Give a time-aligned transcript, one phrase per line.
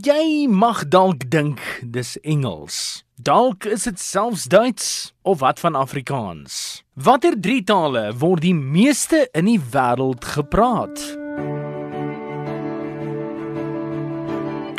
[0.00, 3.04] Jy mag dalk dink dis Engels.
[3.20, 6.80] Dalk is dit selfs Duits of wat van Afrikaans.
[6.96, 10.96] Watter drie tale word die meeste in die wêreld gepraat?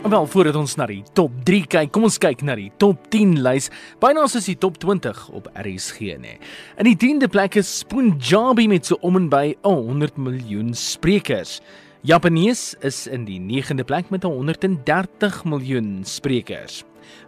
[0.01, 3.37] Wel, voordat ons na die top 3 kyk, kom ons kyk na die top 10
[3.45, 3.69] lys.
[4.01, 6.39] Byna soos die top 20 op RSG, nê.
[6.81, 11.59] In die 10de plek is Punjabi met so om en by 100 miljoen sprekers.
[12.03, 16.81] Japanees is in die 9de plek met 130 miljoen sprekers.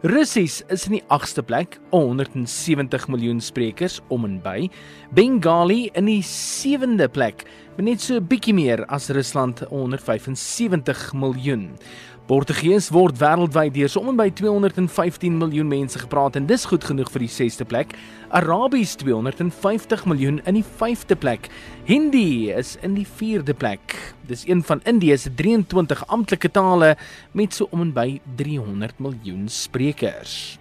[0.04, 4.68] Russies is in die 8ste plek, 170 miljoen sprekers om en by.
[5.16, 7.46] Bengali in die 7de plek,
[7.84, 11.76] net so 'n bietjie meer as Rusland, 175 miljoen.
[12.26, 17.12] Portugees word wêreldwyd deur so om by 215 miljoen mense gepraat en dis goed genoeg
[17.12, 17.94] vir die 6ste plek.
[18.30, 21.50] Arabies 250 miljoen in die 5de plek.
[21.86, 24.16] Hindi is in die 4de plek.
[24.26, 26.96] Dis een van Indië se 23 amptelike tale
[27.34, 30.58] met so om by 300 miljoen sprekers.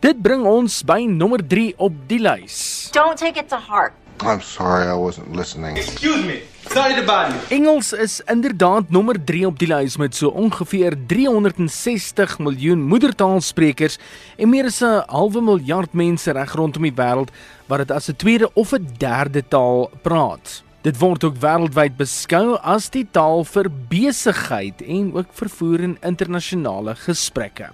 [0.00, 2.88] Dit bring ons by nommer 3 op die lys.
[2.92, 4.07] Don't take it to heart.
[4.22, 5.76] I'm sorry, I wasn't listening.
[5.76, 6.42] Excuse me.
[6.68, 7.56] Sorry to bother you.
[7.56, 13.98] Engels is inderdaad nommer 3 op die lys met so ongeveer 360 miljoen moedertaalsprekers
[14.36, 17.30] en meer as 'n halwe miljard mense reg rondom die wêreld
[17.66, 20.62] wat dit as 'n tweede of 'n derde taal praat.
[20.82, 26.94] Dit word ook wêreldwyd beskou as die taal vir besigheid en ook vervoer en internasionale
[26.94, 27.70] gesprekke.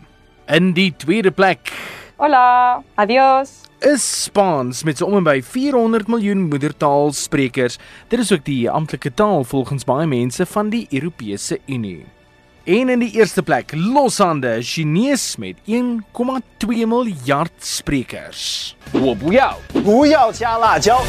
[0.46, 1.72] In die tweede plek
[2.16, 7.77] Hola, adiós is Spaans met so om en by 400 miljoen moedertaalsprekers.
[8.07, 12.05] Dit is ook die amptelike taal volgens baie mense van die Europese Unie.
[12.63, 18.75] En in die eerste plek, loshande, Chinese met 1,2 miljard sprekers.
[18.91, 21.01] 我不要，不要加辣椒。